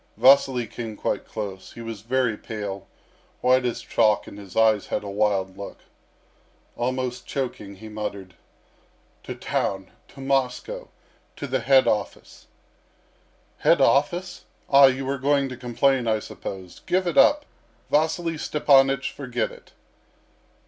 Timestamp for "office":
11.87-12.47, 13.79-14.45